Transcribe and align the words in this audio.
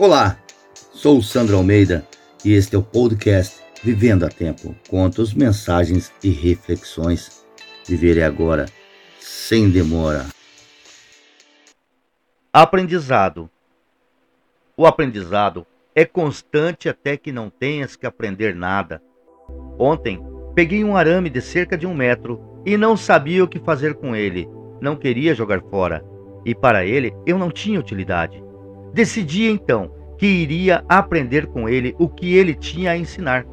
Olá, 0.00 0.38
sou 0.94 1.18
o 1.18 1.22
Sandro 1.22 1.58
Almeida 1.58 2.06
e 2.42 2.54
este 2.54 2.74
é 2.74 2.78
o 2.78 2.82
podcast 2.82 3.60
Vivendo 3.84 4.24
a 4.24 4.30
Tempo. 4.30 4.74
Contos, 4.88 5.34
mensagens 5.34 6.10
e 6.24 6.30
reflexões. 6.30 7.44
Viverei 7.86 8.22
agora, 8.22 8.64
sem 9.18 9.68
demora. 9.68 10.24
Aprendizado. 12.50 13.50
O 14.74 14.86
aprendizado 14.86 15.66
é 15.94 16.06
constante 16.06 16.88
até 16.88 17.18
que 17.18 17.30
não 17.30 17.50
tenhas 17.50 17.94
que 17.94 18.06
aprender 18.06 18.54
nada. 18.54 19.02
Ontem, 19.78 20.18
peguei 20.54 20.82
um 20.82 20.96
arame 20.96 21.28
de 21.28 21.42
cerca 21.42 21.76
de 21.76 21.86
um 21.86 21.92
metro 21.92 22.62
e 22.64 22.74
não 22.78 22.96
sabia 22.96 23.44
o 23.44 23.48
que 23.48 23.60
fazer 23.60 23.92
com 23.96 24.16
ele. 24.16 24.48
Não 24.80 24.96
queria 24.96 25.34
jogar 25.34 25.60
fora. 25.60 26.02
E 26.42 26.54
para 26.54 26.86
ele, 26.86 27.12
eu 27.26 27.36
não 27.36 27.50
tinha 27.50 27.78
utilidade. 27.78 28.42
Decidi 28.92 29.48
então 29.48 29.90
que 30.18 30.26
iria 30.26 30.84
aprender 30.88 31.46
com 31.46 31.68
ele 31.68 31.94
o 31.98 32.08
que 32.08 32.36
ele 32.36 32.54
tinha 32.54 32.90
a 32.90 32.96
ensinar. 32.96 33.46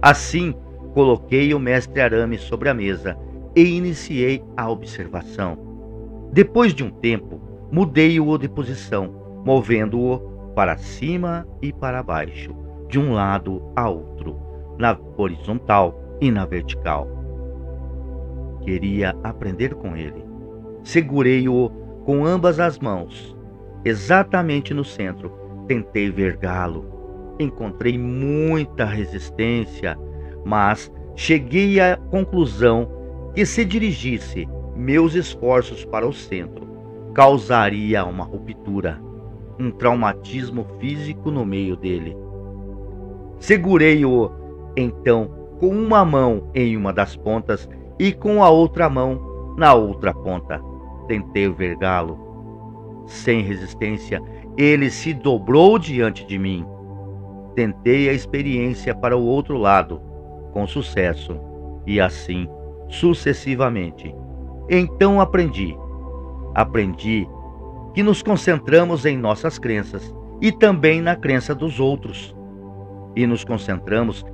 Assim, 0.00 0.54
coloquei 0.94 1.52
o 1.52 1.58
mestre 1.58 2.00
arame 2.00 2.38
sobre 2.38 2.68
a 2.68 2.74
mesa 2.74 3.18
e 3.54 3.62
iniciei 3.62 4.42
a 4.56 4.70
observação. 4.70 5.58
Depois 6.32 6.72
de 6.72 6.84
um 6.84 6.90
tempo, 6.90 7.40
mudei-o 7.70 8.38
de 8.38 8.48
posição, 8.48 9.42
movendo-o 9.44 10.52
para 10.54 10.76
cima 10.78 11.46
e 11.60 11.72
para 11.72 12.02
baixo, 12.02 12.54
de 12.88 12.98
um 12.98 13.12
lado 13.12 13.62
a 13.74 13.88
outro, 13.88 14.38
na 14.78 14.98
horizontal 15.16 16.16
e 16.20 16.30
na 16.30 16.44
vertical. 16.46 17.06
Queria 18.62 19.14
aprender 19.22 19.74
com 19.74 19.96
ele. 19.96 20.24
Segurei-o 20.82 21.70
com 22.04 22.24
ambas 22.24 22.58
as 22.60 22.78
mãos 22.78 23.37
exatamente 23.84 24.72
no 24.72 24.84
centro. 24.84 25.30
Tentei 25.66 26.10
vergá-lo. 26.10 27.36
Encontrei 27.38 27.96
muita 27.98 28.84
resistência, 28.84 29.96
mas 30.44 30.92
cheguei 31.14 31.78
à 31.80 31.96
conclusão 31.96 32.88
que 33.34 33.44
se 33.46 33.64
dirigisse 33.64 34.48
meus 34.74 35.14
esforços 35.14 35.84
para 35.84 36.06
o 36.06 36.12
centro, 36.12 36.66
causaria 37.12 38.04
uma 38.04 38.24
ruptura, 38.24 39.00
um 39.58 39.70
traumatismo 39.72 40.64
físico 40.78 41.30
no 41.30 41.44
meio 41.44 41.76
dele. 41.76 42.16
Segurei-o, 43.40 44.30
então, 44.76 45.30
com 45.58 45.68
uma 45.68 46.04
mão 46.04 46.48
em 46.54 46.76
uma 46.76 46.92
das 46.92 47.16
pontas 47.16 47.68
e 47.98 48.12
com 48.12 48.42
a 48.42 48.50
outra 48.50 48.88
mão 48.88 49.54
na 49.56 49.74
outra 49.74 50.14
ponta. 50.14 50.62
Tentei 51.08 51.48
vergá-lo, 51.48 52.27
sem 53.08 53.40
resistência, 53.40 54.20
ele 54.56 54.90
se 54.90 55.14
dobrou 55.14 55.78
diante 55.78 56.26
de 56.26 56.38
mim. 56.38 56.64
Tentei 57.54 58.08
a 58.08 58.12
experiência 58.12 58.94
para 58.94 59.16
o 59.16 59.24
outro 59.24 59.56
lado, 59.56 60.00
com 60.52 60.66
sucesso, 60.66 61.40
e 61.86 62.00
assim 62.00 62.48
sucessivamente. 62.88 64.14
Então 64.68 65.20
aprendi. 65.20 65.76
Aprendi 66.54 67.26
que 67.94 68.02
nos 68.02 68.22
concentramos 68.22 69.04
em 69.04 69.16
nossas 69.16 69.58
crenças 69.58 70.14
e 70.40 70.52
também 70.52 71.00
na 71.00 71.16
crença 71.16 71.54
dos 71.54 71.80
outros. 71.80 72.34
E 73.16 73.26
nos 73.26 73.44
concentramos 73.44 74.24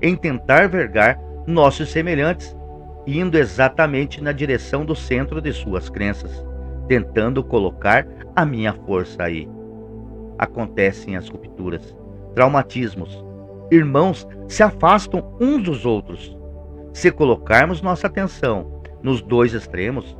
em 0.00 0.14
tentar 0.14 0.68
vergar 0.68 1.18
nossos 1.46 1.90
semelhantes, 1.90 2.56
indo 3.06 3.36
exatamente 3.38 4.22
na 4.22 4.32
direção 4.32 4.84
do 4.84 4.94
centro 4.94 5.40
de 5.40 5.52
suas 5.52 5.88
crenças 5.88 6.47
tentando 6.88 7.44
colocar 7.44 8.06
a 8.34 8.44
minha 8.44 8.72
força 8.72 9.22
aí. 9.22 9.48
Acontecem 10.38 11.16
as 11.16 11.28
rupturas, 11.28 11.96
traumatismos. 12.34 13.24
Irmãos 13.70 14.26
se 14.48 14.62
afastam 14.62 15.36
uns 15.40 15.62
dos 15.62 15.84
outros. 15.84 16.36
Se 16.92 17.10
colocarmos 17.10 17.82
nossa 17.82 18.06
atenção 18.06 18.80
nos 19.02 19.20
dois 19.20 19.52
extremos 19.52 20.16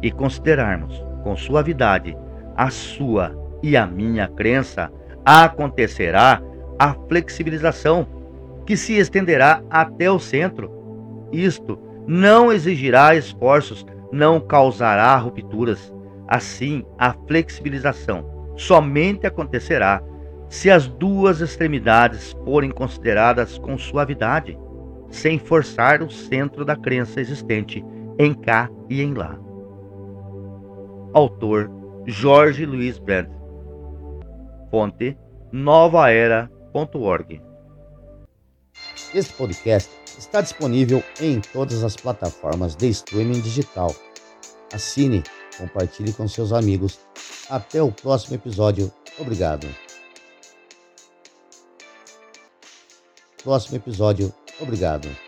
e 0.00 0.10
considerarmos 0.10 1.04
com 1.22 1.36
suavidade 1.36 2.16
a 2.56 2.70
sua 2.70 3.36
e 3.62 3.76
a 3.76 3.86
minha 3.86 4.28
crença, 4.28 4.92
acontecerá 5.24 6.40
a 6.78 6.94
flexibilização 7.08 8.06
que 8.66 8.76
se 8.76 8.94
estenderá 8.94 9.62
até 9.70 10.10
o 10.10 10.18
centro. 10.18 10.70
Isto 11.32 11.78
não 12.06 12.52
exigirá 12.52 13.14
esforços 13.14 13.84
não 14.14 14.40
causará 14.40 15.16
rupturas. 15.16 15.92
Assim, 16.28 16.84
a 16.96 17.12
flexibilização 17.26 18.52
somente 18.56 19.26
acontecerá 19.26 20.02
se 20.48 20.70
as 20.70 20.86
duas 20.86 21.40
extremidades 21.40 22.32
forem 22.44 22.70
consideradas 22.70 23.58
com 23.58 23.76
suavidade, 23.76 24.56
sem 25.10 25.38
forçar 25.38 26.02
o 26.02 26.10
centro 26.10 26.64
da 26.64 26.76
crença 26.76 27.20
existente 27.20 27.84
em 28.18 28.32
cá 28.32 28.70
e 28.88 29.02
em 29.02 29.12
lá. 29.12 29.38
Autor 31.12 31.70
Jorge 32.06 32.64
Luiz 32.64 32.98
Brandt. 32.98 33.30
Fonte 34.70 35.18
novaera.org. 35.52 37.40
Este 39.14 39.32
podcast 39.34 39.90
está 40.18 40.40
disponível 40.40 41.02
em 41.20 41.40
todas 41.40 41.84
as 41.84 41.96
plataformas 41.96 42.74
de 42.74 42.88
streaming 42.88 43.40
digital. 43.40 43.94
Assine, 44.74 45.22
compartilhe 45.56 46.12
com 46.12 46.26
seus 46.26 46.52
amigos. 46.52 46.98
Até 47.48 47.80
o 47.80 47.92
próximo 47.92 48.34
episódio. 48.34 48.92
Obrigado. 49.18 49.68
Próximo 53.42 53.76
episódio. 53.76 54.34
Obrigado. 54.60 55.23